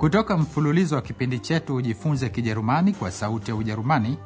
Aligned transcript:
Kutoka 0.00 0.36
mfululizo 0.36 0.94
wa 0.96 1.02
kipindi 1.02 1.38
chetu 1.38 1.74
Ujifunze 1.74 2.28
Kijerumani 2.28 2.92
kwa 2.92 3.10
Sauti 3.10 3.50
ya 3.50 3.56
Ujerumani, 3.56 4.16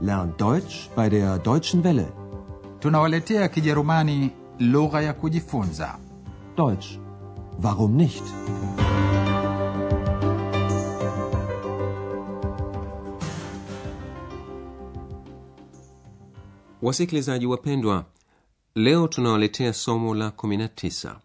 Lern 0.00 0.32
Deutsch 0.38 0.74
bei 0.96 1.10
der 1.10 1.38
Deutschen 1.42 1.82
Welle. 1.86 2.06
tunawaletea 2.80 3.48
Kijerumani 3.48 4.30
lugha 4.58 5.00
ya 5.02 5.12
kujifunza. 5.12 5.98
Deutsch. 6.56 6.98
Warum 7.62 7.96
nicht? 7.96 8.22
Wasikilizaji 16.82 17.46
wapendwa, 17.46 18.04
leo 18.74 19.08
tunawaletea 19.08 19.72
somo 19.72 20.14
la 20.14 20.28
19 20.28 21.16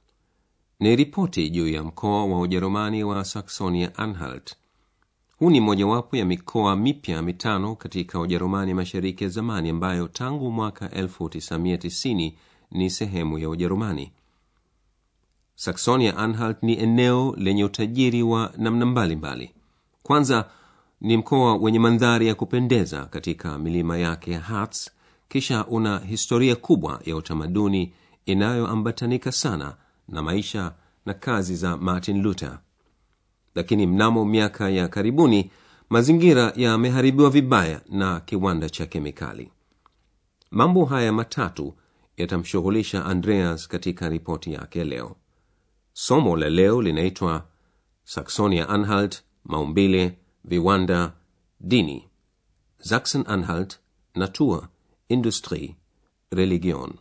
ni 0.80 0.96
ripoti 0.96 1.50
juu 1.50 1.68
ya 1.68 1.84
mkoa 1.84 2.26
wa 2.26 2.40
Ujerumani 2.40 3.04
wa 3.04 3.26
Saksonia 3.26 3.96
Anhalt. 3.98 4.56
Huu 5.40 5.50
ni 5.50 5.60
mojawapo 5.62 6.18
ya 6.18 6.26
mikoa 6.26 6.76
mipya 6.76 7.22
mitano 7.22 7.76
katika 7.76 8.20
Ujerumani 8.20 8.74
mashariki 8.74 9.24
ya 9.24 9.30
zamani 9.30 9.70
ambayo 9.70 10.08
tangu 10.08 10.52
mwaka 10.52 10.88
1990 10.88 12.32
ni 12.72 12.90
sehemu 12.90 13.38
ya 13.40 13.50
Ujerumani. 13.50 14.12
Saksonia 15.56 16.18
Anhalt 16.18 16.64
ni 16.64 16.80
eneo 16.80 17.36
lenye 17.38 17.64
utajiri 17.64 18.24
wa 18.24 18.54
namna 18.58 18.86
mbalimbali. 18.86 19.52
Kwanza 20.04 20.50
ni 21.02 21.18
mkoa 21.18 21.56
wenye 21.58 21.80
mandhari 21.80 22.28
ya 22.28 22.36
kupendeza 22.36 23.06
katika 23.06 23.60
milima 23.60 23.98
yake 23.98 24.32
ya 24.32 24.40
Harz. 24.40 24.90
Kisha 25.30 25.66
una 25.68 26.00
historia 26.00 26.56
kubwa 26.56 27.02
ya 27.06 27.16
utamaduni 27.16 27.94
inayoambatanika 28.26 29.32
sana 29.32 29.76
na 30.12 30.22
maisha 30.24 30.74
na 31.06 31.14
kazi 31.14 31.56
za 31.56 31.78
Martin 31.78 32.22
Luther. 32.22 32.60
Lakini 33.56 33.88
mnamo 33.88 34.26
miaka 34.26 34.70
ya 34.70 34.88
karibuni 34.88 35.52
mazingira 35.90 36.54
yameharibiwa 36.56 37.30
vibaya 37.30 37.82
na 37.90 38.20
kiwanda 38.20 38.70
cha 38.70 38.86
kemikali. 38.86 39.52
Mambo 40.52 40.86
haya 40.86 41.14
matatu 41.14 41.74
yatamshughulisha 42.18 43.06
Andreas 43.06 43.68
katika 43.68 44.10
ripoti 44.10 44.54
yake 44.54 44.84
leo. 44.84 45.16
Somo 45.94 46.38
la 46.38 46.50
leo 46.50 46.82
linaitwa 46.82 47.46
Saxonia 48.04 48.70
Anhalt, 48.70 49.24
maumbile, 49.46 50.18
viwanda, 50.44 51.14
dini. 51.60 52.10
Sachsen 52.80 53.24
Anhalt, 53.28 53.80
Natur, 54.16 54.68
Industrie, 55.10 55.76
Religion. 56.32 56.94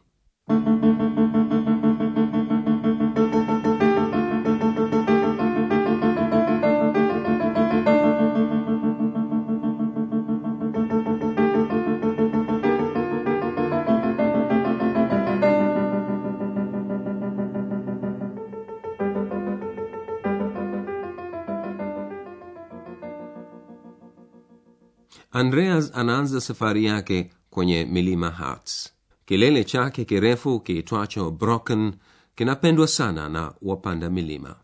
Andreas 25.33 25.91
anaanza 25.94 26.41
safari 26.41 26.84
yake 26.84 27.30
kwenye 27.50 27.84
milima 27.84 28.30
Harz. 28.30 28.88
Kilele 29.27 29.64
chake 29.64 30.05
kirefu 30.05 30.61
kiitwacho 30.61 31.30
Brocken 31.30 31.92
kinapendwa 32.34 32.88
sana 32.88 33.28
na 33.28 33.52
wapanda 33.62 34.11
milima. 34.11 34.56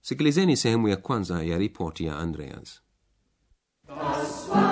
Sikilizeni 0.00 0.56
sehemu 0.56 0.88
ya 0.88 0.96
kwanza 0.96 1.42
ya 1.42 1.58
ripoti 1.58 2.04
ya 2.04 2.18
Andreas. 2.18 2.80
Das 3.88 4.63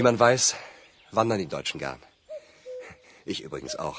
Wie 0.00 0.10
man 0.12 0.18
weiß, 0.18 0.54
wandern 1.10 1.40
die 1.40 1.54
Deutschen 1.54 1.78
gern. 1.78 2.00
Ich 3.26 3.42
übrigens 3.46 3.76
auch. 3.76 3.98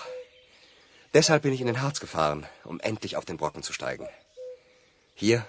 Deshalb 1.13 1.43
bin 1.43 1.53
ich 1.53 1.61
in 1.61 1.67
den 1.67 1.81
Harz 1.83 1.99
gefahren, 1.99 2.47
um 2.63 2.79
endlich 2.79 3.17
auf 3.17 3.25
den 3.25 3.37
Brocken 3.37 3.61
zu 3.61 3.71
steigen. 3.71 4.07
Hier, 5.13 5.45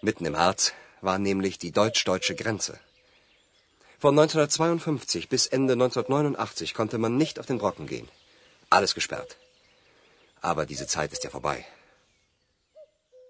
mitten 0.00 0.24
im 0.26 0.36
Harz, 0.36 0.74
war 1.00 1.18
nämlich 1.18 1.58
die 1.58 1.72
deutsch-deutsche 1.72 2.36
Grenze. 2.36 2.78
Von 3.98 4.16
1952 4.16 5.28
bis 5.28 5.48
Ende 5.48 5.72
1989 5.72 6.72
konnte 6.72 6.98
man 6.98 7.16
nicht 7.16 7.40
auf 7.40 7.46
den 7.46 7.58
Brocken 7.58 7.88
gehen. 7.88 8.08
Alles 8.70 8.94
gesperrt. 8.94 9.36
Aber 10.40 10.66
diese 10.66 10.86
Zeit 10.86 11.12
ist 11.12 11.24
ja 11.24 11.30
vorbei. 11.30 11.66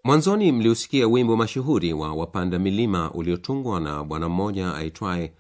Mwanzoni 0.02 0.52
mliusikia 0.52 1.06
wimbo 1.06 1.36
mashuhuri 1.36 1.94
wa 1.94 2.14
wapanda 2.20 2.58
milima 2.58 3.10
uliotungwa 3.10 3.80
na 3.80 4.04
bwana 4.04 4.28
mmoja 4.28 4.74
aitwaye 4.74 5.32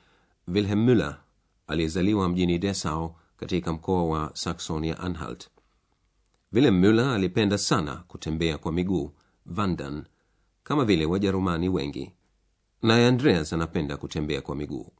Wilhelm 0.54 0.84
Müller 0.84 1.16
aliyezaliwa 1.66 2.28
mjini 2.28 2.58
Dessau 2.58 3.14
katika 3.36 3.72
mkoa 3.72 4.04
wa 4.04 4.30
Saksonia 4.34 4.98
Anhalt. 5.00 5.48
Wilhelm 6.52 6.78
Müller 6.80 7.08
alipenda 7.14 7.58
sana 7.58 7.96
kutembea 7.96 8.58
kwa 8.58 8.72
miguu 8.72 9.12
wandern, 9.56 10.04
kama 10.62 10.84
vile 10.84 11.06
Wajerumani 11.06 11.68
wengi, 11.68 12.12
naye 12.82 13.06
Andreas 13.06 13.52
anapenda 13.52 13.96
kutembea 13.96 14.40
kwa 14.40 14.56
miguu. 14.56 14.92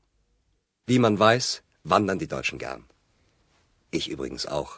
Wie 0.89 0.99
man 0.99 1.17
weiß, 1.17 1.61
wandern 1.85 2.19
die 2.19 2.27
Deutschen 2.29 2.59
gern. 2.59 2.83
Ich 3.91 4.09
übrigens 4.09 4.47
auch. 4.49 4.71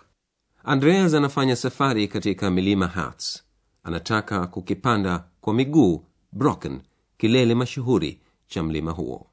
Andreas 0.64 1.14
anafanya 1.14 1.56
safari 1.56 2.08
katika 2.08 2.50
milima 2.50 2.86
Harz. 2.88 3.42
Anataka 3.82 4.46
kukipanda 4.46 5.24
kwa 5.40 5.54
miguu 5.54 6.04
Brocken, 6.32 6.80
kilele 7.18 7.54
mashuhuri 7.54 8.20
cha 8.46 8.62
mlima 8.62 8.90
huo. 8.90 9.29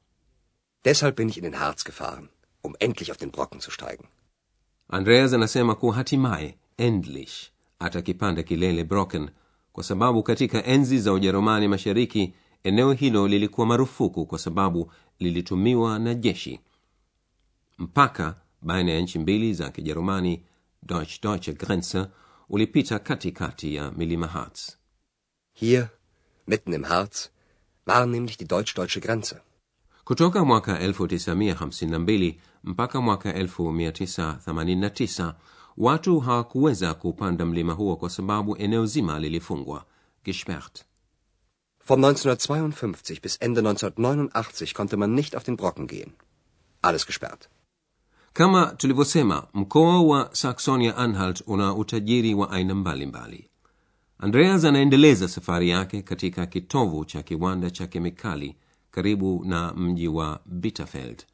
Deshalb 0.84 1.16
bin 1.16 1.28
ich 1.28 1.36
in 1.38 1.44
den 1.44 1.58
Harz 1.60 1.84
gefahren, 1.84 2.28
um 2.62 2.76
endlich 2.78 3.10
auf 3.10 3.16
den 3.16 3.30
Brocken 3.30 3.60
zu 3.60 3.70
steigen. 3.70 4.06
Andreas 4.88 5.32
anasema 5.32 5.74
kuwa 5.74 5.94
hatimaye 5.94 6.54
endlich 6.76 7.52
atakipanda 7.78 8.42
kilele 8.42 8.84
Brocken 8.84 9.30
kwa 9.72 9.84
sababu 9.84 10.22
katika 10.22 10.64
enzi 10.64 10.98
za 10.98 11.12
Ujerumani 11.12 11.68
Mashariki 11.68 12.34
eneo 12.64 12.92
hilo 12.92 13.28
lilikuwa 13.28 13.66
marufuku 13.66 14.26
kwa 14.26 14.38
sababu 14.38 14.92
lilitumiwa 15.18 15.98
na 15.98 16.14
jeshi. 16.14 16.60
Mpaka 17.78 18.40
baina 18.62 18.92
ya 18.92 19.00
nchi 19.00 19.18
mbili 19.18 19.54
za 19.54 19.70
Kijerumani 19.70 20.42
Deutsch-Deutsche 20.82 21.52
Grenze 21.52 22.06
ulipita 22.48 22.98
katikati 22.98 23.74
ya 23.74 23.90
milima 23.90 24.26
Harz. 24.26 24.76
Hier, 25.54 25.88
mitten 26.46 26.72
im 26.72 26.84
Harz, 26.84 27.30
war 27.86 28.06
nämlich 28.06 28.36
die 28.38 28.46
deutsch-deutsche 28.46 29.00
Grenze. 29.00 29.40
Kutoka 30.08 30.44
mwaka 30.44 30.78
1952 30.86 32.34
mpaka 32.64 33.00
mwaka 33.00 33.32
1989 33.32 35.34
watu 35.76 36.20
hawakuweza 36.20 36.94
kupanda 36.94 37.46
mlima 37.46 37.72
huo 37.72 37.96
kwa 37.96 38.10
sababu 38.10 38.56
eneo 38.56 38.86
zima 38.86 39.20
lilifungwa 39.20 39.84
gesperrt. 40.24 40.84
Von 41.88 42.00
1952 42.00 43.20
bis 43.22 43.38
Ende 43.40 43.60
1989 43.60 44.72
konnte 44.74 44.96
man 44.96 45.14
nicht 45.14 45.34
auf 45.34 45.44
den 45.44 45.56
Brocken 45.56 45.86
gehen. 45.86 46.10
Alles 46.82 47.06
gesperrt. 47.06 47.48
Kama 48.32 48.66
tulivyosema, 48.66 49.46
mkoa 49.54 50.02
wa 50.02 50.28
Saxonia 50.32 50.96
Anhalt 50.96 51.42
una 51.46 51.74
utajiri 51.74 52.34
wa 52.34 52.50
aina 52.50 52.74
mbalimbali. 52.74 53.50
Andreas 54.18 54.64
anaendeleza 54.64 55.28
safari 55.28 55.70
yake 55.70 56.02
katika 56.02 56.46
kitovu 56.46 57.04
cha 57.04 57.22
kiwanda 57.22 57.70
cha 57.70 57.86
kemikali 57.86 58.56
karibu 58.98 59.44
na 59.44 59.72
mji 59.74 60.08
wa 60.08 60.40
Bitterfeld. 60.46 61.24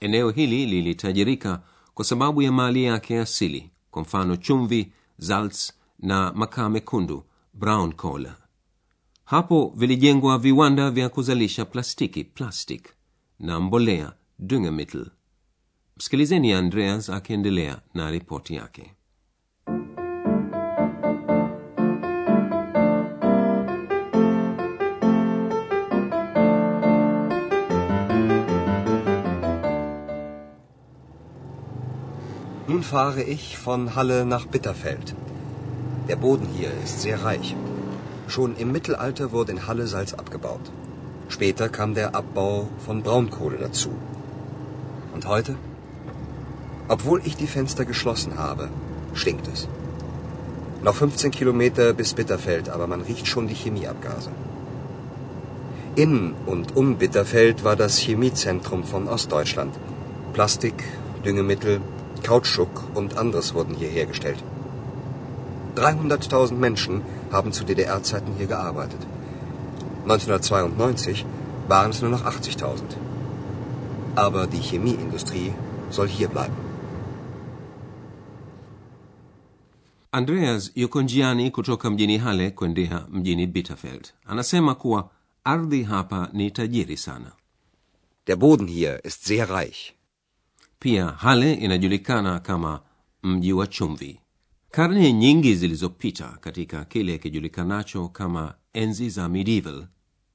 Eneo 0.00 0.30
hili 0.30 0.66
lilitajirika 0.66 1.62
kwa 1.94 2.04
sababu 2.04 2.42
ya 2.42 2.52
mali 2.52 2.84
yake 2.84 3.18
asili, 3.20 3.70
kwa 3.90 4.02
mfano 4.02 4.36
chumvi, 4.36 4.92
zalts 5.18 5.72
na 5.98 6.32
makaa 6.32 6.68
mekundu, 6.68 7.24
brown 7.54 7.92
coal. 7.92 8.28
Hapo 9.24 9.72
vilijengwa 9.76 10.38
viwanda 10.38 10.90
vya 10.90 11.08
kuzalisha 11.08 11.64
plastiki, 11.64 12.24
plastic 12.24 12.88
na 13.38 13.60
mbolea, 13.60 14.12
düngemittel. 14.38 15.06
Msikilizeni 15.96 16.52
Andreas 16.52 17.10
akiendelea 17.10 17.80
na 17.94 18.10
ripoti 18.10 18.54
yake. 18.54 18.92
Nun 32.70 32.82
fahre 32.82 33.22
ich 33.22 33.56
von 33.56 33.94
Halle 33.94 34.26
nach 34.26 34.44
Bitterfeld. 34.44 35.14
Der 36.06 36.16
Boden 36.16 36.46
hier 36.54 36.70
ist 36.84 37.00
sehr 37.00 37.24
reich. 37.24 37.56
Schon 38.26 38.56
im 38.56 38.72
Mittelalter 38.72 39.32
wurde 39.32 39.52
in 39.52 39.66
Halle 39.66 39.86
Salz 39.86 40.12
abgebaut. 40.12 40.70
Später 41.30 41.70
kam 41.70 41.94
der 41.94 42.14
Abbau 42.14 42.68
von 42.84 43.02
Braunkohle 43.02 43.56
dazu. 43.56 43.88
Und 45.14 45.26
heute? 45.26 45.56
Obwohl 46.88 47.22
ich 47.24 47.36
die 47.36 47.46
Fenster 47.46 47.86
geschlossen 47.86 48.38
habe, 48.38 48.68
stinkt 49.14 49.48
es. 49.48 49.66
Noch 50.82 50.94
15 50.94 51.30
Kilometer 51.30 51.94
bis 51.94 52.12
Bitterfeld, 52.12 52.68
aber 52.68 52.86
man 52.86 53.00
riecht 53.00 53.26
schon 53.28 53.48
die 53.48 53.54
Chemieabgase. 53.54 54.30
In 55.94 56.34
und 56.44 56.76
um 56.76 56.96
Bitterfeld 56.98 57.64
war 57.64 57.76
das 57.76 57.96
Chemiezentrum 57.96 58.84
von 58.84 59.08
Ostdeutschland. 59.08 59.74
Plastik, 60.34 60.84
Düngemittel, 61.24 61.80
Kautschuk 62.22 62.82
und 62.94 63.16
anderes 63.16 63.54
wurden 63.54 63.74
hier 63.74 63.88
hergestellt. 63.88 64.42
300.000 65.76 66.54
Menschen 66.54 67.02
haben 67.32 67.52
zu 67.52 67.64
DDR-Zeiten 67.64 68.32
hier 68.36 68.46
gearbeitet. 68.46 69.06
1992 70.04 71.24
waren 71.68 71.90
es 71.90 72.02
nur 72.02 72.10
noch 72.10 72.24
80.000. 72.24 72.96
Aber 74.14 74.46
die 74.46 74.60
Chemieindustrie 74.60 75.52
soll 75.90 76.08
hier 76.08 76.28
bleiben. 76.28 76.68
andreas 80.12 80.72
yuko 80.74 81.02
njiani 81.02 81.50
kutoka 81.50 81.90
mjini 81.90 82.18
hale 82.18 82.50
kwendea 82.50 83.06
mjini 83.10 83.46
bitterfeld 83.46 84.14
anasema 84.26 84.74
kuwa 84.74 85.10
ardhi 85.44 85.82
hapa 85.82 86.28
ni 86.32 86.50
tajiri 86.50 86.96
sana 86.96 87.32
Der 88.26 88.36
Boden 88.36 88.66
hier 88.66 89.00
ist 89.04 89.24
sehr 89.24 89.48
reich. 89.50 89.97
Pia 90.78 91.06
hale 91.06 91.54
inajulikana 91.54 92.40
kama 92.40 92.80
mji 93.22 93.52
wa 93.52 93.66
chumvi 93.66 94.20
karne 94.70 95.12
nyingi 95.12 95.54
zilizopita 95.54 96.28
katika 96.40 96.84
kile 96.84 97.18
kijulikanacho 97.18 98.08
kama 98.08 98.54
enzi 98.72 99.10
za 99.10 99.28
medieval 99.28 99.86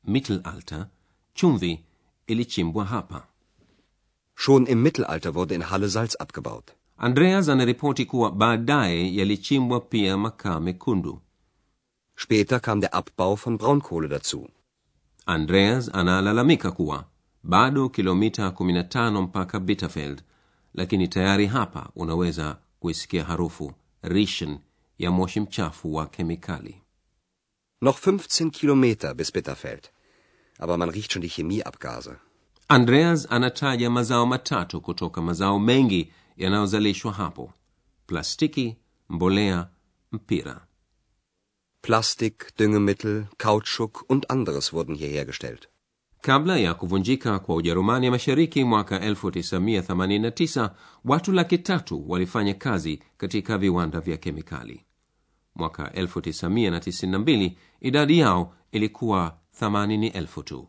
mittelalter 0.04 0.88
chumvi 1.34 1.80
ilichimbwa 2.28 2.86
hapa 2.86 3.28
Schon 4.36 4.68
im 4.68 4.82
Mittelalter 4.82 5.32
wurde 5.32 5.56
in 5.56 5.62
Halle 5.62 5.90
Salz 5.90 6.16
abgebaut. 6.20 6.72
andreas 6.98 7.50
anaripoti 7.50 8.06
kuwa 8.06 8.32
baadaye 8.32 9.16
yalichimbwa 9.16 9.80
pia 9.80 10.18
makaa 10.18 10.60
mekundu 10.60 11.22
Später 12.16 12.60
kam 12.62 12.80
der 12.80 12.90
Abbau 12.96 13.36
von 13.36 13.58
Braunkohle 13.58 14.08
dazu. 14.08 14.50
andreas 15.26 15.90
analalamika 15.96 16.72
kuwa 16.72 17.06
bado 17.44 17.90
kilomita 17.90 18.48
15 18.48 19.22
mpaka 19.22 19.60
bitterfeld 19.60 20.22
lakini 20.74 21.08
tayari 21.08 21.46
hapa 21.46 21.90
unaweza 21.96 22.58
kuisikia 22.80 23.24
harufu 23.24 23.74
rischen 24.02 24.60
ya 24.98 25.12
moshi 25.12 25.40
mchafu 25.40 25.94
wa 25.94 26.06
kemikali 26.08 26.82
Noch 27.82 27.98
15 27.98 28.50
Kilometer 28.50 29.14
bis 29.14 29.34
Bitterfeld. 29.34 29.92
Aber 30.60 30.78
man 30.78 30.90
riecht 30.90 31.12
schon 31.12 31.22
die 31.22 31.30
Chemieabgase. 31.30 32.16
andreas 32.68 33.28
anataja 33.32 33.90
mazao 33.90 34.26
matatu 34.26 34.82
kutoka 34.82 35.22
mazao 35.22 35.60
mengi 35.60 36.12
yanayozalishwa 36.38 37.14
hapo 37.14 37.54
plastiki 38.08 38.78
mbolea 39.10 39.70
mpira 40.12 40.68
Plastik, 41.82 42.56
Düngemittel, 42.58 43.28
Kautschuk 43.38 44.06
und 44.08 44.30
anderes 44.30 44.72
wurden 44.72 44.96
hier 44.96 45.10
hergestellt. 45.10 45.70
Kabla 46.24 46.58
ya 46.58 46.74
kuvunjika 46.74 47.40
kwa 47.40 47.56
ujerumani 47.56 48.10
mashariki 48.10 48.64
mwaka 48.64 49.00
1989 49.00 50.70
watu 51.06 51.32
laki 51.32 51.58
tatu 51.58 52.10
walifanya 52.10 52.54
kazi 52.54 53.00
katika 53.18 53.58
viwanda 53.58 54.00
vya 54.00 54.18
kemikali 54.18 54.86
mwaka 55.56 55.84
1992 55.84 57.52
idadi 57.82 58.20
yao 58.20 58.56
ilikuwa 58.72 59.38
80000 59.62 60.44
tu 60.44 60.68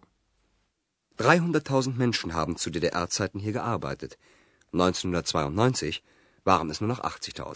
300.000 1.18 1.96
Menschen 1.96 2.30
haben 2.32 2.56
zu 2.56 2.70
DDR-Zeiten 2.70 3.40
hier 3.40 3.52
gearbeitet. 3.52 4.18
1992 4.72 6.00
waren 6.46 6.70
es 6.70 6.80
nur 6.80 6.88
noch 6.88 7.00
80.000. 7.00 7.54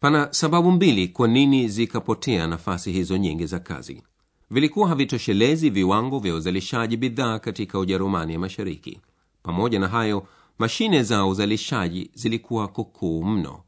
pana 0.00 0.32
sababu 0.32 0.70
mbili 0.70 1.08
kwa 1.08 1.28
nini 1.28 1.68
zikapotea 1.68 2.46
nafasi 2.46 2.92
hizo 2.92 3.16
nyingi 3.16 3.46
za 3.46 3.58
kazi 3.58 4.02
vilikuwa 4.50 4.88
havitoshelezi 4.88 5.70
viwango 5.70 6.18
vya 6.18 6.34
uzalishaji 6.34 6.96
bidhaa 6.96 7.38
katika 7.38 7.78
ujerumani 7.78 8.32
ya 8.32 8.38
mashariki. 8.38 9.00
Pamoja 9.42 9.78
na 9.78 9.88
hayo 9.88 10.26
mashine 10.58 11.02
za 11.02 11.26
uzalishaji 11.26 12.10
zilikuwa 12.14 12.68
kukuu 12.68 13.24
mno. 13.24 13.62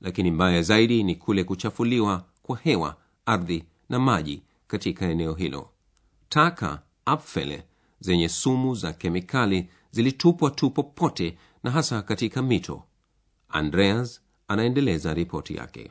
Lakini 0.00 0.30
mbaya 0.30 0.62
zaidi 0.62 1.02
ni 1.02 1.14
kule 1.14 1.44
kuchafuliwa 1.44 2.24
kwa 2.42 2.56
hewa 2.58 2.96
ardhi 3.26 3.64
na 3.88 3.98
maji 3.98 4.42
katika 4.66 5.06
eneo 5.06 5.34
hilo. 5.34 5.70
Taka 6.28 6.82
apfele 7.04 7.64
zenye 8.00 8.28
sumu 8.28 8.74
za 8.74 8.92
kemikali 8.92 9.68
zilitupwa 9.90 10.50
tu 10.50 10.70
popote 10.70 11.38
na 11.62 11.70
hasa 11.70 12.02
katika 12.02 12.42
mito. 12.42 12.82
Andreas 13.48 14.20
anaendeleza 14.48 15.14
ripoti 15.14 15.56
yake 15.56 15.90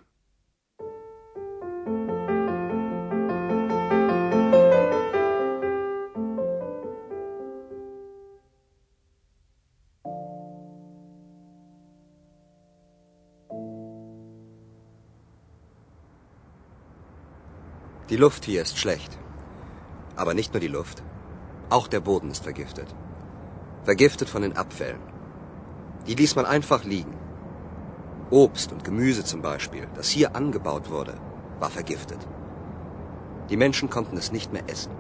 Die 18.18 18.24
Luft 18.24 18.46
hier 18.46 18.64
ist 18.64 18.80
schlecht. 18.80 19.16
Aber 20.16 20.34
nicht 20.34 20.52
nur 20.52 20.60
die 20.60 20.74
Luft. 20.76 21.04
Auch 21.70 21.88
der 21.88 22.00
Boden 22.00 22.32
ist 22.32 22.42
vergiftet. 22.46 22.88
Vergiftet 23.84 24.28
von 24.28 24.42
den 24.42 24.58
Abfällen. 24.58 25.04
Die 26.08 26.16
ließ 26.16 26.36
man 26.36 26.48
einfach 26.48 26.84
liegen. 26.84 27.16
Obst 28.32 28.72
und 28.72 28.84
Gemüse 28.84 29.24
zum 29.24 29.44
Beispiel, 29.44 29.88
das 29.94 30.10
hier 30.10 30.36
angebaut 30.36 30.90
wurde, 30.90 31.14
war 31.60 31.70
vergiftet. 31.70 32.18
Die 33.52 33.58
Menschen 33.66 33.92
konnten 33.92 34.18
es 34.18 34.32
nicht 34.32 34.52
mehr 34.52 34.68
essen. 34.68 34.94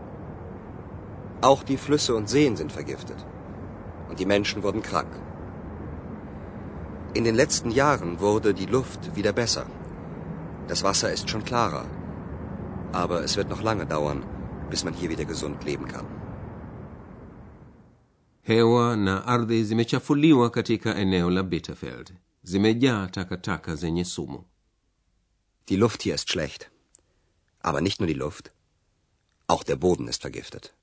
Auch 1.42 1.64
die 1.64 1.78
Flüsse 1.78 2.16
und 2.16 2.30
Seen 2.30 2.56
sind 2.56 2.72
vergiftet. 2.72 3.26
Und 4.10 4.20
die 4.20 4.28
Menschen 4.28 4.62
wurden 4.62 4.84
krank. 4.84 5.14
In 7.16 7.24
den 7.24 7.34
letzten 7.34 7.72
Jahren 7.72 8.20
wurde 8.20 8.54
die 8.54 8.68
Luft 8.68 9.16
wieder 9.16 9.34
besser. 9.34 9.66
Das 10.68 10.84
Wasser 10.84 11.12
ist 11.12 11.32
schon 11.32 11.44
klarer. 11.44 11.86
Aber 12.94 13.24
es 13.24 13.38
wird 13.38 13.50
noch 13.50 13.62
lange 13.62 13.86
dauern, 13.86 14.24
bis 14.70 14.84
man 14.84 14.94
hier 14.94 15.10
wieder 15.10 15.26
gesund 15.26 15.64
leben 15.64 15.88
kann. 15.88 16.06
hewa 18.42 18.96
na 18.96 19.26
ardhi 19.28 19.66
zimechafuliwa 19.66 20.50
katika 20.50 20.96
eneo 20.96 21.30
la 21.30 21.44
bitterfeld 21.44 22.14
zimejaa 22.44 23.08
takataka 23.08 23.76
zenye 23.78 24.06
sumu 24.06 24.44
Die 25.68 25.78
Luft 25.78 26.04
hier 26.04 26.16
ist 26.16 26.30
schlecht. 26.30 26.72
Aber 27.62 27.82
nicht 27.82 28.00
nur 28.00 28.08
die 28.08 28.14
Luft. 28.20 28.52
Auch 29.48 29.64
der 29.64 29.76
Boden 29.76 30.08
ist 30.08 30.22
vergiftet. 30.22 30.74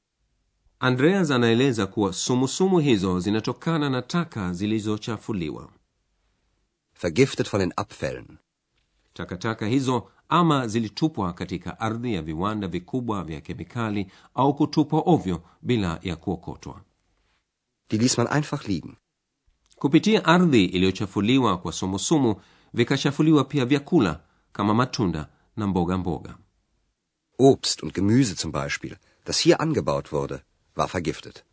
andreas 0.79 1.31
anaeleza 1.31 1.87
kuwa 1.87 2.13
sumusumu 2.13 2.79
hizo 2.79 3.21
zinatokana 3.21 3.91
na 3.91 4.03
taka 4.03 4.53
zilizochafuliwa 4.53 5.69
Vergiftet 6.95 7.49
von 7.49 7.61
den 7.61 7.73
Abfällen. 7.77 8.39
takataka 9.15 9.67
hizo 9.67 10.11
ama 10.29 10.69
zilitupwa 10.69 11.33
katika 11.33 11.81
ardhi 11.81 12.15
ya 12.15 12.23
viwanda 12.23 12.69
vikubwa 12.69 13.25
vya 13.25 13.41
kemikali 13.41 14.07
au 14.35 14.55
kutupwa 14.55 15.03
ovyo 15.07 15.43
bila 15.63 15.99
ya 16.03 16.17
kuokotwa 16.17 16.81
Die 17.91 17.99
ließ 17.99 18.19
man 18.19 18.37
einfach 18.43 18.69
liegen. 18.69 18.97
kupitia 19.79 20.25
ardhi 20.25 20.65
iliyochafuliwa 20.65 21.59
kwa 21.59 21.73
sumusumu 21.73 22.37
vikachafuliwa 22.75 23.45
pia 23.45 23.65
vyakula 23.65 24.21
kama 24.53 24.75
matunda 24.75 25.29
na 25.57 25.67
mboga 25.67 25.99
mboga 25.99 26.39
Obst 27.39 27.83
und 27.83 27.95
Gemüse 27.95 28.35
zum 28.37 28.53
Beispiel, 28.53 28.97
das 29.27 29.39
hier 29.41 29.61
angebaut 29.61 30.13
wurde, 30.13 30.43
war 30.77 30.89
vergiftet. 30.89 31.45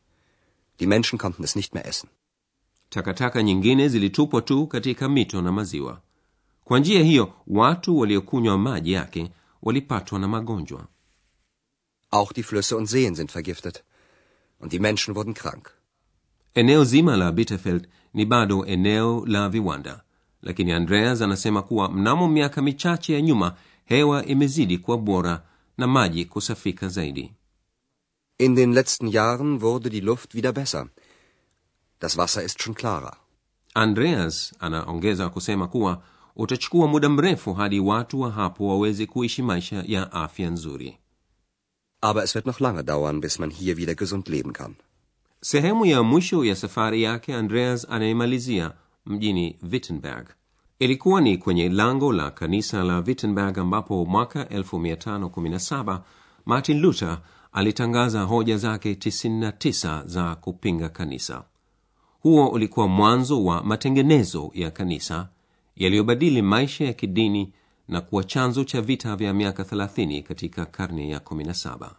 Die 0.79 0.85
Menschen 0.87 1.17
konnten 1.17 1.43
es 1.43 1.55
nicht 1.55 1.73
mehr 1.73 1.85
essen. 1.87 2.09
takataka 2.89 3.43
nyingine 3.43 3.89
zilitupwa 3.89 4.41
tu 4.41 4.67
katika 4.67 5.09
mito 5.09 5.41
na 5.41 5.51
maziwa 5.51 6.01
kwa 6.63 6.79
njia 6.79 7.03
hiyo 7.03 7.33
watu 7.47 7.97
waliokunywa 7.99 8.57
maji 8.57 8.91
yake 8.91 9.31
walipatwa 9.61 10.19
na 10.19 10.27
magonjwa 10.27 10.87
Auch 12.11 12.33
die 12.33 12.43
Flüsse 12.43 12.75
und 12.75 12.87
Seen 12.89 13.15
sind 13.15 13.31
vergiftet. 13.31 13.83
Und 14.59 14.71
die 14.71 14.79
Menschen 14.79 15.15
wurden 15.15 15.33
krank. 15.33 15.69
eneo 16.53 16.85
zima 16.85 17.17
la 17.17 17.31
bitterfeld 17.31 17.87
ni 18.13 18.25
bado 18.25 18.65
eneo 18.65 19.25
la 19.25 19.49
viwanda 19.49 20.03
lakini 20.41 20.71
andreas 20.71 21.21
anasema 21.21 21.61
kuwa 21.61 21.91
mnamo 21.91 22.27
miaka 22.27 22.61
michache 22.61 23.13
ya 23.13 23.21
nyuma 23.21 23.55
hewa 23.85 24.25
imezidi 24.25 24.77
kuwa 24.77 24.97
bora 24.97 25.43
na 25.77 25.87
maji 25.87 26.25
kusafika 26.25 26.87
zaidi 26.87 27.33
In 28.37 28.55
den 28.55 28.73
letzten 28.73 29.07
Jahren 29.07 29.59
wurde 29.61 29.89
die 29.89 30.01
Luft 30.01 30.33
wieder 30.35 30.51
besser. 30.53 30.87
Das 31.99 32.17
Wasser 32.17 32.43
ist 32.43 32.61
schon 32.61 32.75
klarer. 32.75 33.17
andreas 33.73 34.53
anaongeza 34.59 35.29
kusema 35.29 35.67
kuwa 35.67 36.03
utachukua 36.35 36.88
muda 36.88 37.09
mrefu 37.09 37.53
hadi 37.53 37.79
watu 37.79 38.21
wa 38.21 38.31
hapo 38.31 38.67
waweze 38.67 39.05
kuishi 39.05 39.41
maisha 39.41 39.83
ya 39.88 40.11
afya 40.11 40.50
nzuri. 40.50 40.97
Aber 42.01 42.23
es 42.23 42.35
wird 42.35 42.45
noch 42.47 42.61
lange 42.61 42.83
dauern, 42.83 43.21
bis 43.21 43.39
man 43.39 43.51
hier 43.51 43.77
wieder 43.77 43.95
gesund 43.95 44.27
leben 44.29 44.53
kann. 44.53 44.73
sehemu 45.41 45.85
ya 45.85 46.03
mwisho 46.03 46.45
ya 46.45 46.55
safari 46.55 47.03
yake 47.03 47.35
andreas 47.35 47.88
anaimalizia 47.89 48.71
mjini 49.05 49.59
wittenberg. 49.71 50.27
Ilikuwa 50.79 51.21
ni 51.21 51.38
kwenye 51.38 51.69
lango 51.69 52.13
la 52.13 52.31
kanisa 52.31 52.83
la 52.83 53.00
wittenberg 53.00 53.59
ambapo 53.59 54.05
mwaka 54.05 54.43
1517 54.43 56.00
martin 56.45 56.79
luther 56.79 57.19
alitangaza 57.51 58.21
hoja 58.21 58.57
zake 58.57 58.93
99 58.93 60.05
za 60.07 60.35
kupinga 60.35 60.89
kanisa. 60.89 61.43
Huo 62.19 62.47
ulikuwa 62.47 62.88
mwanzo 62.88 63.43
wa 63.45 63.63
matengenezo 63.63 64.51
ya 64.53 64.71
kanisa 64.71 65.29
yaliyobadili 65.75 66.41
maisha 66.41 66.85
ya 66.85 66.93
kidini 66.93 67.53
na 67.87 68.01
kuwa 68.01 68.23
chanzo 68.23 68.63
cha 68.63 68.81
vita 68.81 69.15
vya 69.15 69.33
miaka 69.33 69.63
30 69.63 70.23
katika 70.23 70.65
karne 70.65 71.09
ya 71.09 71.19
17 71.19 71.89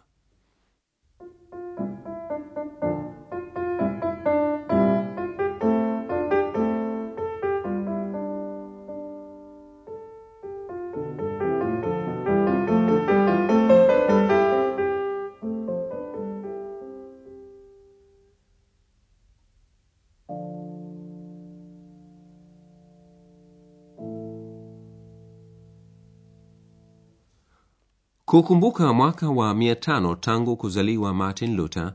kukumbuka 28.33 28.93
mwaka 28.93 29.29
wa 29.29 29.53
500 29.53 30.15
tangu 30.15 30.57
kuzaliwa 30.57 31.13
martin 31.13 31.55
luther 31.55 31.93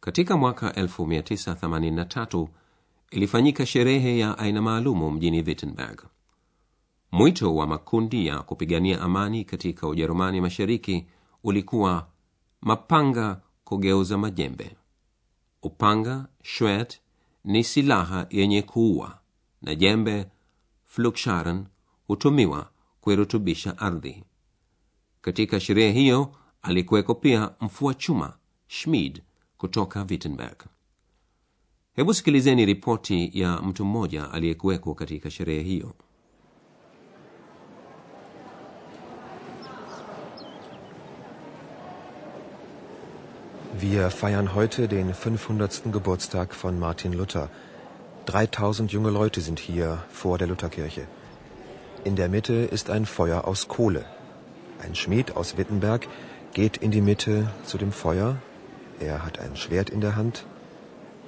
katika 0.00 0.36
mwaka 0.36 0.70
1983 0.70 2.48
ilifanyika 3.10 3.66
sherehe 3.66 4.18
ya 4.18 4.38
aina 4.38 4.62
maalumu 4.62 5.10
mjini 5.10 5.42
wittenberg. 5.42 6.02
Mwito 7.12 7.54
wa 7.54 7.66
makundi 7.66 8.26
ya 8.26 8.38
kupigania 8.42 9.00
amani 9.00 9.44
katika 9.44 9.88
ujerumani 9.88 10.40
mashariki 10.40 11.06
ulikuwa 11.44 12.06
mapanga 12.60 13.40
kugeuza 13.64 14.18
majembe. 14.18 14.76
Upanga 15.62 16.26
schwert 16.42 17.00
ni 17.44 17.64
silaha 17.64 18.26
yenye 18.30 18.62
kuua 18.62 19.18
na 19.62 19.74
jembe 19.74 20.26
fluksharen 20.84 21.64
hutumiwa 22.06 22.70
kuirutubisha 23.00 23.78
ardhi 23.78 24.24
katika 25.26 25.60
sherehe 25.60 25.92
hiyo 25.92 26.32
alikuweko 26.62 27.14
pia 27.14 27.50
mfua 27.60 27.94
chuma 27.94 28.36
schmid 28.66 29.22
kutoka 29.58 30.06
wittenberg 30.10 30.64
hebu 31.92 32.14
sikilizeni 32.14 32.66
ripoti 32.66 33.30
ya 33.40 33.62
mtu 33.62 33.84
mmoja 33.84 34.30
aliyekuweko 34.30 34.94
katika 34.94 35.30
sherehe 35.30 35.62
hiyo 35.62 35.94
Wir 43.80 44.10
feiern 44.10 44.46
heute 44.46 44.86
den 44.88 45.12
500. 45.12 45.92
Geburtstag 45.92 46.52
von 46.62 46.78
Martin 46.78 47.12
Luther. 47.12 47.48
3000 48.26 48.92
junge 48.92 49.10
Leute 49.10 49.40
sind 49.40 49.60
hier 49.60 49.98
vor 50.08 50.38
der 50.38 50.46
Lutherkirche. 50.48 51.06
In 52.04 52.16
der 52.16 52.28
Mitte 52.28 52.54
ist 52.54 52.90
ein 52.90 53.06
Feuer 53.06 53.44
aus 53.44 53.68
Kohle. 53.68 54.15
Ein 54.82 54.94
Schmied 54.94 55.36
aus 55.36 55.56
Wittenberg 55.56 56.06
geht 56.52 56.76
in 56.76 56.90
die 56.90 57.00
Mitte 57.00 57.50
zu 57.64 57.78
dem 57.78 57.92
Feuer. 57.92 58.36
Er 59.00 59.24
hat 59.24 59.38
ein 59.38 59.56
Schwert 59.56 59.90
in 59.90 60.00
der 60.00 60.16
Hand. 60.16 60.46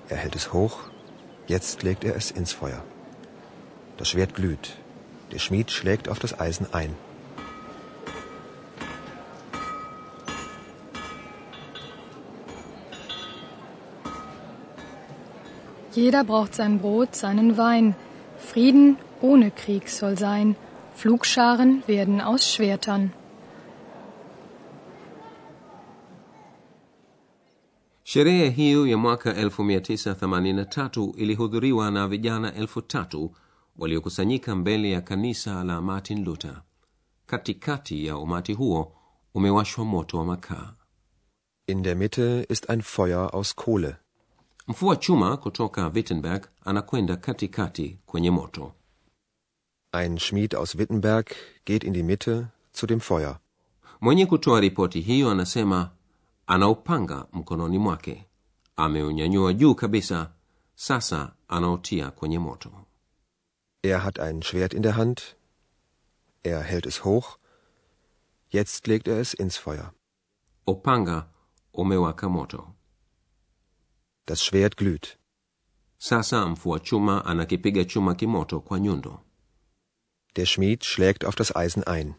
Er 0.09 0.17
hält 0.17 0.37
es 0.37 0.52
hoch. 0.52 0.78
Jetzt 1.47 1.83
legt 1.83 2.05
er 2.05 2.17
es 2.17 2.31
ins 2.31 2.52
Feuer. 2.52 2.83
Das 3.97 4.09
Schwert 4.09 4.35
glüht. 4.35 4.76
Der 5.33 5.38
Schmied 5.38 5.71
schlägt 5.71 6.09
auf 6.09 6.19
das 6.19 6.38
Eisen 6.38 6.67
ein. 6.73 6.95
Jeder 15.93 16.23
braucht 16.23 16.55
sein 16.55 16.78
Brot, 16.78 17.17
seinen 17.17 17.57
Wein. 17.57 17.97
Frieden 18.38 18.99
ohne 19.21 19.50
Krieg 19.50 19.88
soll 19.88 20.17
sein. 20.17 20.55
Flugscharen 20.95 21.83
werden 21.87 22.21
aus 22.21 22.52
Schwertern. 22.52 23.12
Sherehe 28.12 28.50
hiyo 28.50 28.87
ya 28.87 28.97
mwaka 28.97 29.33
1983 29.33 31.12
ilihudhuriwa 31.17 31.91
na 31.91 32.09
vijana 32.09 32.55
elfu 32.55 32.83
tatu 32.83 33.35
waliokusanyika 33.77 34.55
mbele 34.57 34.91
ya 34.91 35.00
kanisa 35.00 35.65
la 35.65 35.81
martin 35.83 36.25
luther 36.25 36.62
katikati 37.27 38.07
ya 38.07 38.17
umati 38.17 38.53
huo 38.53 38.93
umewashwa 39.35 39.85
moto 39.85 40.19
wa 40.19 40.25
makaa 40.25 40.75
In 41.67 41.83
der 41.83 41.97
Mitte 41.97 42.47
ist 42.49 42.71
ein 42.71 42.83
Feuer 42.83 43.31
aus 43.35 43.55
Kohle. 43.55 43.97
mfua 44.69 44.97
chuma 44.97 45.37
kutoka 45.37 45.87
wittenberg 45.88 46.47
anakwenda 46.65 47.17
katikati 47.17 47.99
kwenye 48.07 48.31
moto 48.31 48.73
Ein 49.93 50.19
Schmied 50.19 50.55
aus 50.55 50.75
Wittenberg 50.75 51.27
geht 51.67 51.85
in 51.85 51.93
die 51.93 52.03
Mitte 52.03 52.47
zu 52.81 52.87
dem 52.87 53.00
Feuer. 53.00 53.38
mwenye 54.00 54.27
kutoa 54.27 54.61
ripoti 54.61 55.00
hiyo 55.00 55.31
anasema 55.31 55.91
ana 56.49 56.69
upanga 56.69 57.26
mkononi 57.33 57.78
mwake 57.78 58.26
ameunyanyua 58.76 59.52
juu 59.52 59.75
kabisa 59.75 60.33
sasa 60.75 61.35
anaotia 61.49 62.11
kwenye 62.11 62.38
moto 62.38 62.71
Er 63.83 63.99
hat 64.00 64.19
ein 64.19 64.43
Schwert 64.43 64.75
in 64.75 64.83
der 64.83 64.97
Hand. 64.97 65.37
Er 66.43 66.62
hält 66.62 66.85
es 66.87 67.05
hoch. 67.05 67.38
Jetzt 68.50 68.87
legt 68.88 69.07
er 69.09 69.19
es 69.21 69.35
ins 69.35 69.57
Feuer. 69.57 69.93
upanga 70.67 71.28
umewaka 71.73 72.28
moto 72.28 72.75
Das 74.26 74.43
Schwert 74.45 74.76
glüht. 74.76 75.19
sasa 75.99 76.47
mfua 76.47 76.81
chuma 76.81 77.25
anakipiga 77.25 77.85
chuma 77.85 78.14
kimoto 78.14 78.61
kwa 78.61 78.81
nyundo 78.81 79.21
Der 80.37 80.47
Schmied 80.47 80.85
schlägt 80.85 81.25
auf 81.25 81.35
das 81.37 81.57
Eisen 81.57 81.83
ein. 81.87 82.14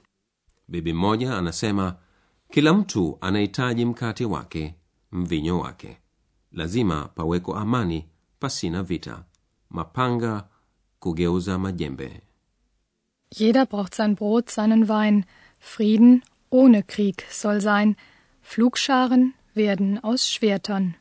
bibi 0.67 0.93
mmoja 0.93 1.38
anasema 1.38 2.00
kila 2.51 2.73
mtu 2.73 3.17
anahitaji 3.21 3.85
mkate 3.85 4.25
wake 4.25 4.75
mvinyo 5.11 5.59
wake 5.59 5.97
lazima 6.51 7.07
paweko 7.07 7.55
amani 7.55 8.05
pasina 8.39 8.83
vita 8.83 9.23
mapanga 9.69 10.47
kugeuza 10.99 11.59
majembe 11.59 12.21
Jeder 13.37 13.67
braucht 13.67 13.93
sein 13.93 14.15
Brot, 14.15 14.49
seinen 14.49 14.89
Wein. 14.89 15.23
Frieden 15.59 16.23
ohne 16.51 16.81
Krieg 16.81 17.21
soll 17.31 17.61
sein. 17.61 17.95
Flugscharen 18.41 19.33
werden 19.55 19.99
aus 20.03 20.27
Schwertern. 20.29 20.93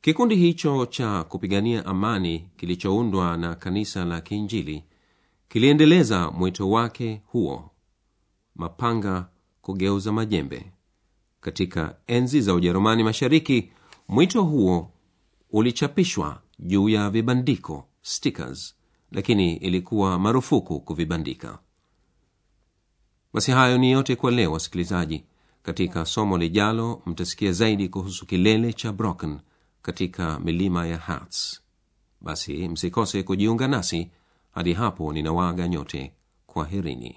kikundi 0.00 0.36
hicho 0.36 0.86
cha 0.86 1.24
kupigania 1.24 1.86
amani 1.86 2.48
kilichoundwa 2.56 3.36
na 3.36 3.54
kanisa 3.54 4.04
la 4.04 4.20
kiinjili 4.20 4.84
kiliendeleza 5.48 6.30
mwito 6.30 6.70
wake 6.70 7.22
huo 7.26 7.70
mapanga 8.54 9.28
kugeuza 9.70 10.12
majembe. 10.12 10.72
Katika 11.40 11.96
enzi 12.06 12.40
za 12.40 12.54
ujerumani 12.54 13.04
mashariki 13.04 13.72
mwito 14.08 14.42
huo 14.42 14.92
ulichapishwa 15.50 16.42
juu 16.58 16.88
ya 16.88 17.10
vibandiko 17.10 17.86
stickers 18.02 18.74
lakini 19.10 19.56
ilikuwa 19.56 20.18
marufuku 20.18 20.80
kuvibandika. 20.80 21.58
Basi 23.34 23.50
hayo 23.50 23.78
ni 23.78 23.90
yote 23.90 24.16
kwa 24.16 24.30
leo 24.30 24.52
wasikilizaji. 24.52 25.24
Katika 25.62 26.04
somo 26.06 26.38
lijalo 26.38 27.02
mtasikia 27.06 27.52
zaidi 27.52 27.88
kuhusu 27.88 28.26
kilele 28.26 28.72
cha 28.72 28.92
brocken 28.92 29.38
katika 29.82 30.40
milima 30.40 30.86
ya 30.86 30.98
harz. 30.98 31.60
Basi 32.20 32.68
msikose 32.68 33.22
kujiunga 33.22 33.68
nasi. 33.68 34.10
Hadi 34.50 34.72
hapo 34.72 35.12
ninawaaga 35.12 35.68
nyote 35.68 36.12
kwaherini 36.46 37.16